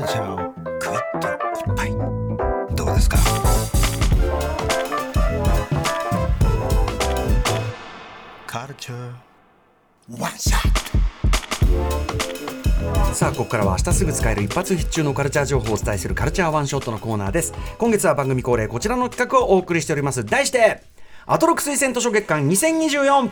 [0.00, 1.90] ルチャーをグイッと一杯
[2.74, 3.18] どうですか？
[8.46, 9.12] カルチャー
[10.18, 10.62] ワンショッ
[13.08, 17.52] トさあここからは明日すぐ使える一発必中のカルチャー情報をお伝えするカルチャーワンショットのコーナーです。
[17.76, 20.24] 今月は番組恒例こちらの企画をお送りしております。
[20.24, 20.82] 題して
[21.26, 23.30] アトロク推薦図書月間2024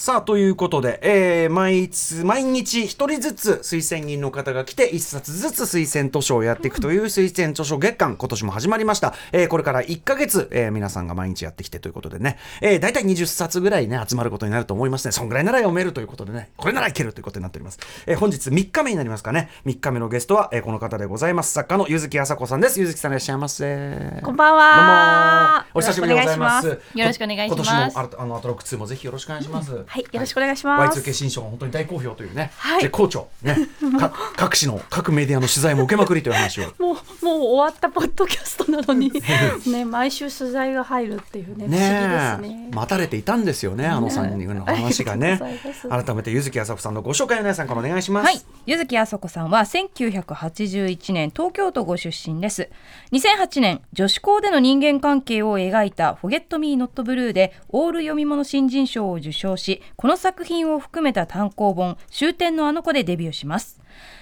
[0.00, 15.12] さあということで、えー、毎つ毎日一人ずつ推薦人の方が来て一冊ずつ推薦図書をやっていくという推薦図書月間今年も始まりました、えー、これから1ヶ月、えー、皆さんが毎日やってきてということでね、えー、大体20冊ぐらいね集まることになると思いますね。
[15.12, 16.48] そんぐらいなら読めるということでね。
[16.56, 19.50] これならいけるということになっております、えー、本日3日目になりますかね。
[19.66, 21.52] 3日目のゲストは、えー、この方でございます。
[21.52, 22.80] 作家の柚木麻子さんです。
[22.80, 24.22] 柚木さんいらっしゃいませ。
[24.24, 25.66] こんばんは。
[25.74, 26.68] お久しぶりでございます。
[26.68, 27.68] よろしくお願いします。
[27.70, 31.00] 今年もああのアトロック2もぜひよろしくお願いします、はい、よろしくお願いします。
[31.00, 33.56] Y2K 新書が本当に大好評というね、はい絶好調、ね、
[33.98, 36.72] か各紙の各メディアの取材も受けまくりという話を。
[36.78, 36.96] もう
[37.30, 39.12] もう終わったポッドキャストなのに
[39.70, 42.70] ね毎週取材が入るっていうね不思議ねえですね。
[42.72, 45.28] 待たれていたんですよね、あの3人の話がね。
[45.28, 46.06] ありがとうございます。
[46.06, 48.26] 改めて、柚木あさこさんのご紹介を皆さんからお願いします。
[48.26, 52.68] はい、柚木あそこさんは1981年東京都ご出身です。
[53.12, 63.79] 2008年女子校での人間関係を描いた「フォゲット・ミー・ノット・ブルー」でオール読み物新人賞を受賞しこの作品を含めた単行本「終点のあの子」でデビューします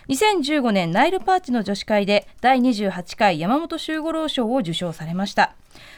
[0.09, 5.55] 2015年ナイルパーチの女子会で第28回山本周五郎賞を受賞されました。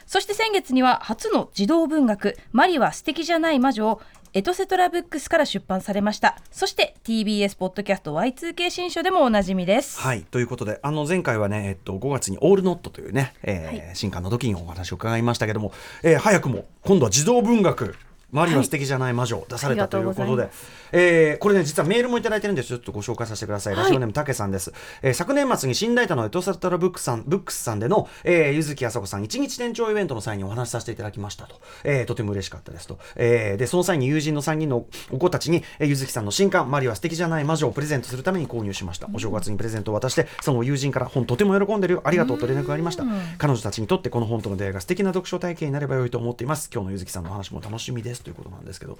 [0.06, 4.01] そして先月には初の児童文学「マリは素敵じゃない魔女」を
[4.33, 6.36] エトセトラブックスから出版されました。
[6.53, 9.98] そして TBS ポッドキャスト Y2K 新書でもおなじみです。
[10.01, 17.97] はいということであの前回はね、えっと、5月に「オールノット」というね、えー新刊の時にお話を伺いましたけども、えー早くも今度は児童文学
[18.33, 20.50] マリは素敵じゃない魔女、出されたということで。
[20.92, 22.68] えーこれね実はメールもいただいてるんです。
[22.68, 23.85] ちょっとご紹介させてください、はい。
[23.85, 43.05] ラジオネームたけさんです、えー昨年末に新大田のエトサルタラブックさんブックスさんでの、えー、柚木あさこさん一日店長イベントの際にお話しさせていただきましたと、えーとても嬉しかったですと、えーでその際に友人の3人のお子たちに、えー、柚木さんの新刊「マリは素敵じゃない魔女」をプレゼントするために購入しました、お正月にプレゼントを渡してその友人から本とても喜んでるよありがとうと連絡がありました、
[43.39, 46.70] 彼女たちにとってこの本との出会いが素敵な読書体験になれば良いと思っています。
[46.73, 48.98] 今日の柚木さんのお話も楽しみですということなんですけど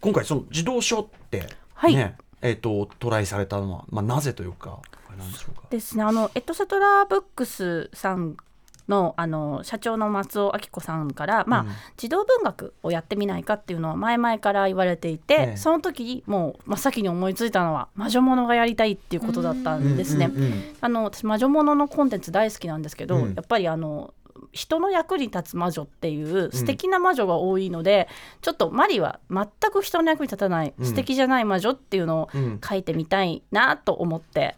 [0.00, 2.14] 今回その児童書ってね、はい。
[2.42, 5.62] えっ、とトライされたのは、まあ、なぜというかあれなんでしょうか？
[5.70, 6.02] ですね。
[6.02, 8.36] あのエトセトラブックスさん
[8.88, 11.68] のあの社長の松尾明子さんから、まあうん。
[11.96, 15.56] 児童文学をやってみないかっていうのは前々から言われていて、ええ。
[15.56, 20.30] その時にもう真っ先に思いついたのは魔女ものがやりたいっていうことだったんですね。
[20.80, 23.34] あの私魔女もののコンテンツ大好きなんですけど、うん。
[23.34, 24.14] やっぱりあの
[24.56, 28.08] 人の役に立つ魔女っていう素敵な魔女が多いので、
[28.40, 30.84] ちょっとマリは全く人の役に立たない、うん。
[30.84, 32.60] 素敵じゃない魔女っていうのをうん。
[32.66, 34.56] 書いてみたいなと思って、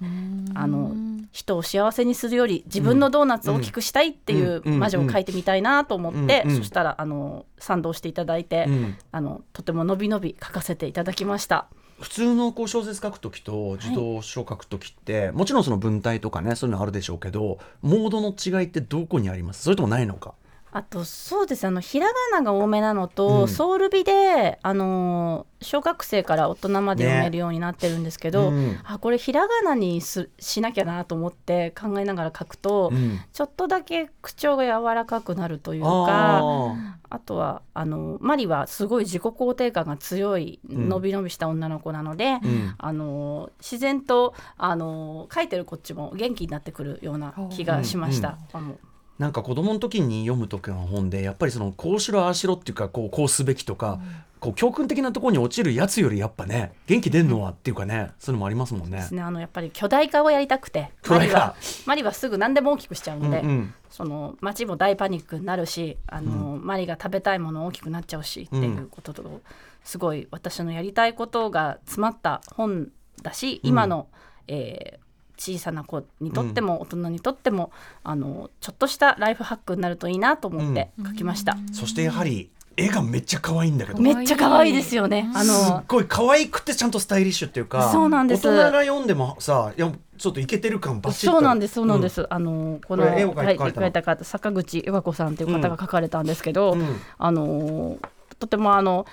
[0.55, 0.95] あの
[1.33, 4.79] 人を幸せにするより自分のドーナツを大きくしたいっていううん。
[4.79, 6.51] 魔女を書いてみたいなと思って、うん。
[6.53, 6.57] うん。
[6.59, 8.97] そしたらあの賛同していただいて、うん。
[9.11, 11.67] あのとてものびのび書かせていただきました。
[12.01, 19.63] 普通のこう小説書くときと児童書書くときって、もちろんその文体とかねそういうのあるでしょうけどモードの違いってどこにあります？
[19.63, 20.35] それともないのか？
[20.79, 23.49] あとそうですあのひらがなが多めなのと、うん。
[23.49, 28.79] ソウル美であの小学生から大人まで読めるようになってるんですけど、うん。
[28.85, 33.19] あこれひらがなにすしなきゃなと思って考えながら書くと、うん。
[33.33, 36.93] ちょっとだけ口調が柔らかくなるというあかー。
[37.11, 40.89] あとはあのマリはすごい自己肯定感が強いうん。
[40.89, 42.75] のびのびした女の子なので、うん。
[42.79, 48.39] あの自然とあの書いてるこっちも元気になってくるような気がしました。
[48.53, 48.77] あの
[49.19, 54.01] なんか子供の時に読む時の本でやっぱりそのこうしろああしろっていうかこうこうすべきとか、
[54.39, 58.99] こう教訓的なところに落ちるやつよりやっぱね元気出んのはっていうかね、そういうのもありますもんね。
[58.99, 59.15] です。
[59.15, 59.23] ね。
[59.23, 63.75] あのやっぱり巨大化をやりたくてマリはマリはすぐ何でも大きくしちゃうので、うんうん。
[63.91, 69.41] その街も大パニックになるしあの、マリが食べたいもの大きくなっちゃうしっていうことと、
[69.83, 72.91] すごい私のやりたいことが詰まった本
[73.23, 74.07] だし今の、
[74.47, 75.08] えー
[75.39, 77.71] 小さな子にとっても大人にとっても、
[78.03, 81.57] あのちょっとしたライフハックになるといいなと思って書きました。
[81.73, 84.01] そしてやはり絵がめっちゃ可愛いんだけど。
[84.01, 85.31] めっちゃ可愛いですよね。
[85.35, 88.47] あすっのごい可愛くてちゃんとスタイリッシュっていうかそうなんです。
[88.47, 97.01] 大人が読んでもさいやちょっとイケてる感バッチリそうなんですそうなんです、あのこのこれ絵を描いはい描いた方坂口由和子さんという方が書かれたんですけど、うん。
[97.19, 97.99] あの
[98.39, 99.05] とてもあの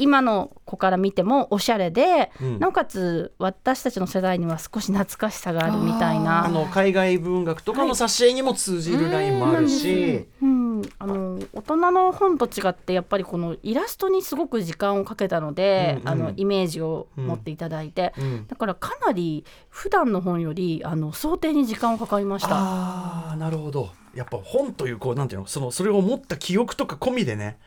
[0.00, 2.58] 今の子から見てもおしゃれで、うん。
[2.58, 6.46] なおかつ私たちの世代には少し懐かしさがあるみたいな。
[6.46, 16.08] あの海外文学とかの挿絵にも通じるラインもあるし、うん、あの大人の本と違ってやっぱりこのイラストにすごく時間をかけたので、うんうん。
[16.08, 18.46] あのイメージを持っていただいて、うん。
[18.46, 22.48] だからかなり普段の本よりあの想定に時間をかかりました。
[22.52, 23.90] ああなるほど。
[24.14, 27.58] やっぱ本というこうなんていうのそのそれを持った記憶とか込みでね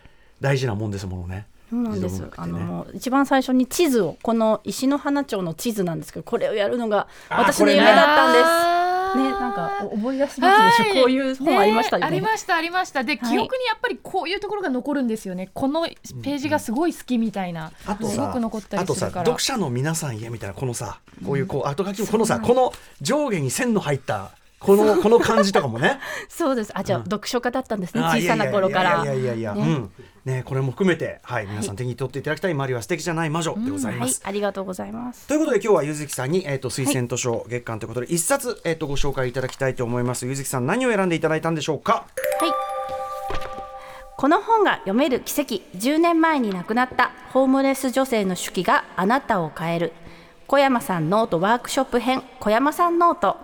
[0.41, 1.47] 大事なもんですものね。
[1.73, 8.83] そうなんです、自動あの一番最初に地図をこの石の花町の地図なんですけどこれをやるのが私の夢だったんです。
[9.13, 11.03] ねなんかお覚え出しますでしょ、はい。
[11.03, 12.07] こういう本ありましたよね。
[12.07, 13.03] ありましたありました。
[13.03, 13.31] で、はい。
[13.31, 15.49] 記憶にやっぱりこういうところが残るんですよね。
[15.53, 19.25] このページがすごい好きみたいな、あとすごさく残ったあとさりするから。
[19.25, 24.31] 読者の皆さんへみたいなこのさこういうこう後書きもこのさこの上下に線の入った
[24.63, 25.99] このこの感じとかもね。
[26.29, 26.71] そうです。
[26.73, 27.05] あじゃあ、うん。
[27.05, 28.01] 読書家だったんですね。
[28.01, 29.03] 小さな頃から。
[29.03, 29.53] いやいやいや。
[29.53, 29.91] うん。
[30.25, 30.43] ね。
[30.45, 34.21] これも含めてはい皆さん手に取っていただきたいマリは素敵じゃない魔女でございます。
[34.23, 34.31] はい。
[34.31, 35.27] ありがとうございます。
[35.27, 40.25] ということで今日はゆずきさんに、えー、と推薦図書月間ということで一冊、えー、とご紹介いただきたいと思います。
[40.25, 41.93] ゆずきさん何を選んでいただいたんでしょうか？
[41.93, 42.51] はい。
[44.15, 45.55] この本が読める奇跡。
[45.77, 49.91] 10年前に亡くなったホームレス女性の手記があなたを変える。
[50.47, 52.23] 小山さんノートワークショップ編。
[52.39, 53.37] 小山さんノート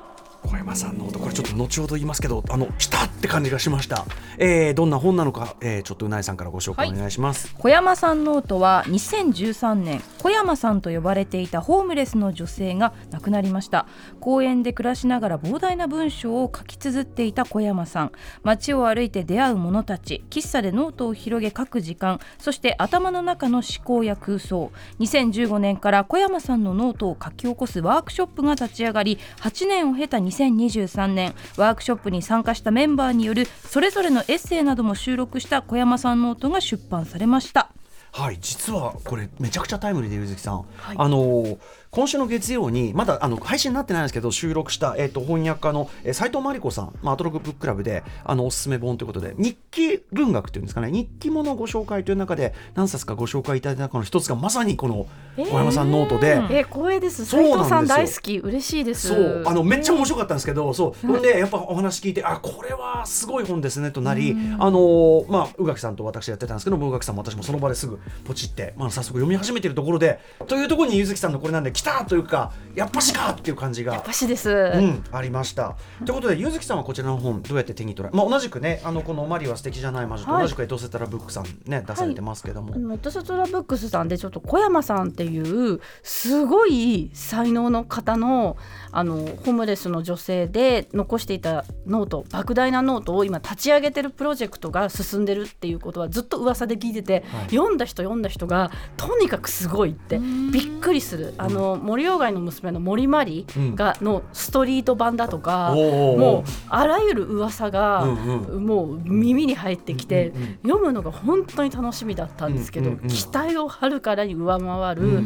[0.43, 4.05] 小山さんノートこれちょっと後ほど言いますけどあの来たって感じがしました、
[4.37, 13.87] えー、どんな本なのか、えー、ちょっと宇内さんからご紹介お願いします、小山さんノートは2013年小山さんと呼ばれていたホームレスの女性が亡くなりました。
[14.19, 18.11] 公園で暮らしながら膨大な文章を書き綴っていた小山さん。
[18.43, 24.71] 街を歩いて出会う者たち喫茶でノートを広げ書く時間そして頭の中の思考や空想。
[24.99, 37.71] 2015年から小山さんのノートを書き起こすワークショップが立ち上がり8年を経た2023年ワークショップに参加したメンバーによるそれぞれのエッセイなども収録した小山さんノートが出版されました。
[38.11, 40.65] はい実はこれめちゃくちゃタイムリーでゆずきさん、
[40.95, 41.57] あのー
[41.91, 55.07] 今週の月曜にまだあの配信になってないんですけど収録した、えー、と翻訳家のえー斉藤真理子さん、まあ、アトロクブッククラブであのおすすめ本ということで日記文学っていうんですかね日記ものご紹介という中で何冊かご紹介いただいた中の一つがまさにこの
[55.37, 56.41] 小山さんノートで。
[56.49, 57.25] え光栄です。
[57.25, 59.07] そうなんですよ斉藤さん大好き嬉しいです。
[59.07, 73.93] そうあのめっちゃ面白かったんですけど、そうほんでやっぱお話聞いてあこれはすごい本ですねとなり、あのまあ宇垣さんと私やってたんですけど宇垣さんも私もその場ですぐポチって、まあ、早速読み始めてるところでというところに柚木さんのこれなんで来たというかやっぱしかっていう感じが。
[73.93, 75.75] 私です、うん、ありました。
[76.05, 82.73] ということで、柚木さんはこちらの本、どうやって手に取られ、まあ、同じくね、あのこのマリは素敵じゃない魔女とはい同じくエトセトラブックさんね、出されてますけども。
[82.73, 88.55] あのエトセトラブックスさんでちょっと小山さんっていうすごい才能の方の
[88.91, 103.45] あのホームレスの女性で残していたノート莫大なノートを今立ち上げてるプロジェクトが進んでるっていうことはずっと噂で聞いてて、はい読んだ人読んだ人がとにかくすごいってびっくりするあの森鴎外の娘の森茉莉
[103.75, 110.33] がのストリート版だとか、もうあらゆる噂が、うんもう耳に入ってきて、
[110.63, 115.23] 読むのが本当に楽しみだったんですけど、期待をはるからに上回る、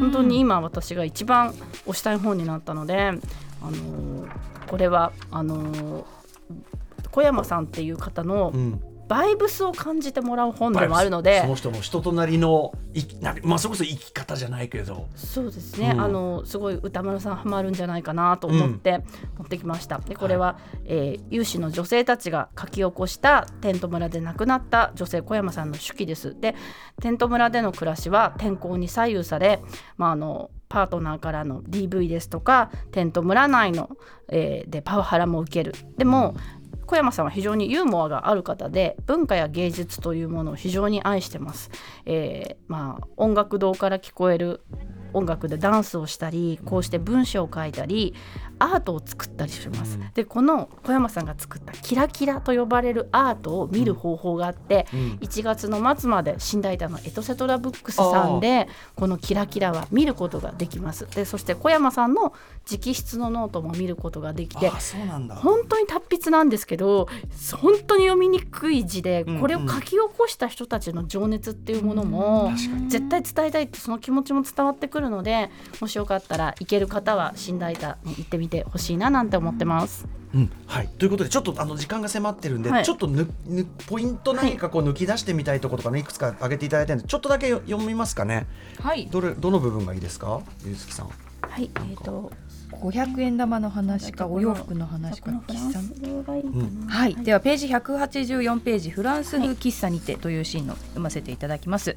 [0.00, 1.50] 本当に今私が一番
[1.86, 4.28] 推したい本になったので、あのー
[4.68, 6.04] これはあのー
[7.10, 19.02] 小山さんっていう方のうんバイブスを感じてもらう本でもあるのでその人の人となりのいなまあそれこそ生き方じゃないけどそうですね、うんあのすごい歌丸さんハマるんじゃないかなと思って
[19.38, 19.98] 持ってきました。
[19.98, 26.38] でこれは、えー有志の女性たちが書き起こしたテント村で亡くなった女性小山さんの手記です。
[26.38, 26.54] で
[27.00, 29.62] テント村での暮らしは天候に左右され、
[29.96, 33.90] まあ、あのパートナーからの DV ですとかテント村内の、
[34.28, 35.74] えーでパワハラも受ける。
[35.96, 36.34] でも
[36.86, 41.70] 小山さんは非常にユーモアがある方で文化や芸術というものを非常に愛してます。
[42.06, 44.60] えーまあ、音楽堂から聞こえる
[45.14, 48.14] 音楽でダンスをしたりこうして文章を書いたり
[48.58, 49.96] アートを作ったりします。
[49.98, 50.10] うん。
[50.14, 55.18] でこの小山さんが作ったキラキラと呼ばれるアートを見る方法があって、うん。
[55.20, 61.06] 1月の末まで新代田のエトセトラブックスさんでこのキラキラは見ることができます。
[61.10, 62.34] でそして小山さんの
[62.70, 65.34] 直筆のノートも見ることができてあそうなんだ。
[65.34, 67.08] 本当に達筆なんですけど
[67.60, 72.52] 本当に読みにくい字でうんこれを書き起こした人たちの情熱っていうものも
[72.88, 80.06] 絶対伝えたいってその気持ちも伝わってくるのでもしよかったら行ける方は新大田に行ってみてほしいななんて思ってます。
[80.34, 82.84] うんはい、ということでちょっとあの時間が迫ってるんで、はい。
[82.84, 88.46] ちょっとぬぬポイント何かこう抜き出してみたいところとかねいくつか挙げていただいてるんでちょっとだけよ読みますかね。
[88.80, 89.06] はい。
[89.06, 90.40] どれどの部分がいいですか？
[90.66, 91.10] ゆずきさん。
[91.42, 92.32] はい、えー、と
[92.72, 95.78] 500円玉の話かお洋服の話か喫茶。
[96.88, 101.96] はい、ではページ184ページフランス風喫茶にてというシーンを読ませていただきます、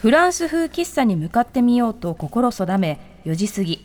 [0.00, 3.84] フランス風喫茶に向かってみようと心定め4時過ぎ。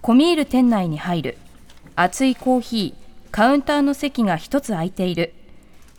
[0.00, 1.38] 込み入る店内に入る。
[1.96, 3.30] 熱いコーヒー。
[3.32, 5.34] カウンターの席が一つ空いている。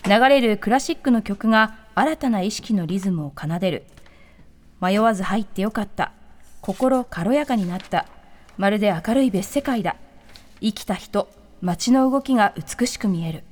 [0.05, 3.83] 流れるクラシックの曲が新たな意識のリズムを奏でる。
[4.79, 6.13] 迷わず入ってよかった。
[6.61, 8.05] 心軽やかになった。
[8.55, 9.97] まるで明るい別世界だ。
[10.61, 11.27] 生きた人
[11.61, 13.43] 街の動きが美しく見える。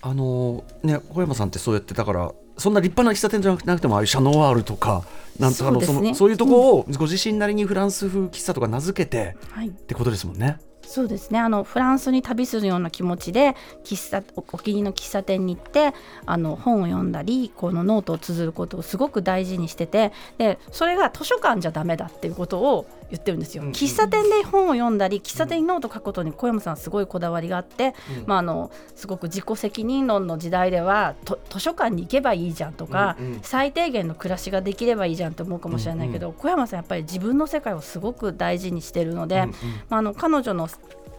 [0.00, 5.04] あのね小山さんってそうやってだからそんな立派な喫茶店じゃなくてもああいうシャノワールとか
[5.38, 9.68] なんとかのそのそういうとこをご自身なりにフランス風喫茶とか名付けてはい。
[9.68, 10.58] ってことですもんね。
[10.86, 11.40] そうですね。
[11.40, 15.92] あのフランスに旅するような気持ちで喫茶おお気に入りの喫茶店に行って
[16.24, 23.62] あの本を読んだりこのノートを綴ることをすごく大事にしててでそれが図書館じゃダメだっていうことを言ってるんですよ。
[23.64, 27.94] 喫茶店で本を読んだり喫茶店にノートを書くことに小山さんはすごいこだわりがあって、
[28.26, 33.40] まあ、あのすごく自己責任論の時代ではと図書館に行けばいいじゃんとか、うんうん。
[33.42, 39.46] 最低限の暮らしができればいいじゃんって思うかもしれないけど、小山さんやっぱり自分の世界をすごく大事にしてるので、
[39.88, 40.68] まあ、あの彼女の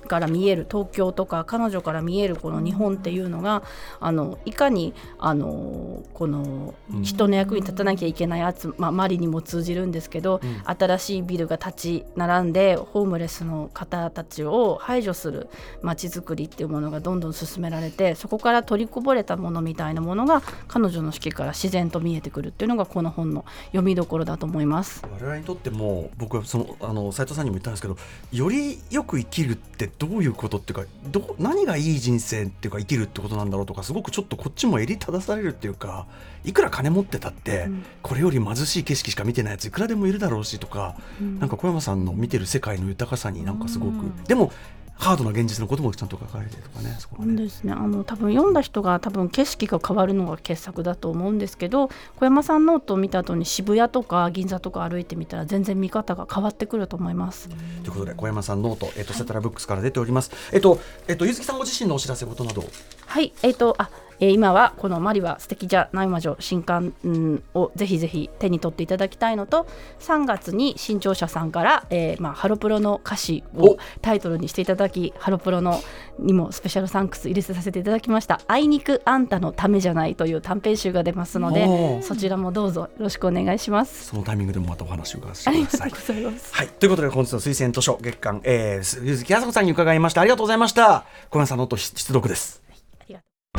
[0.07, 3.63] から見える東京とか彼女から見えるこの日本っていうのが
[3.99, 6.73] あのいかにあのこの
[7.03, 15.49] 人の役に立たなきゃいけないやつ、まあ、マリにも通じるんですけど、新しいビルが立ち並んでホームレスの方たちを排除する
[15.81, 25.03] 街づくりっていうものがどんどん進められてそこから取りこぼれたものみたいなものが彼女の式から自然と見えてくるっていうのがこの本の読みどころだと思います。
[25.11, 27.97] 我々にとっても僕はそのあの斉藤さんにも言ったんですけど
[28.31, 36.05] よりよく生きるってどういうことっていうかど何がいい人生っていうか生きるってことなんだろうとかすごくちょっとこっちも襟正されるっていうか
[36.45, 37.85] いくら金持ってたって、うん。
[38.01, 44.51] これより貧しい景色しか見てないやついくらでもいるだろうしとか、うんなんか小山さんの見てる世界の豊かさになんかすごく、うんでも
[44.97, 47.35] ハードな現実のこともちゃんと書かれてるとかねそこはね。
[47.35, 57.49] ですねあの多分読んだ人が多分景色が変わるのが傑作だと思うんですけど小山さんノートを見た後に渋谷とか銀座とか歩いてみたら全然見方が変わってくると思います。
[57.49, 57.57] とい
[57.89, 60.31] うことで小山さんノート、エトセトラブックスから出ております。
[60.51, 62.63] えっとえっと柚木さんご自身のお知らせことなど
[63.05, 63.89] はい、えっ、とあ、
[64.19, 69.67] えー今はこのマリは素敵じゃない魔女新刊、うんをぜひぜひ手に取っていただきたいのと、
[69.99, 75.81] 3月に新潮社さんから、えーまあハロプロの歌詞をおタイトルにしていただき、ハロプロの
[76.19, 78.41] にもスペシャルサンクス入れさせていただきました。
[78.47, 84.05] あいにくあんたのためじゃないという短編集が出ますのおでー、そちらもどうぞよろしくお願いします。
[84.07, 86.53] そのタイミングでもまたお話を伺わせてくださいがといます。
[86.53, 92.66] はい、ということで本日の推薦図書月間、えー、ゆずきあさこさんに伺いましたありがとうございました小山さんの音出読です。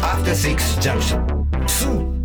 [0.00, 1.38] ありがとう After Six Junction.
[1.66, 2.17] Soon.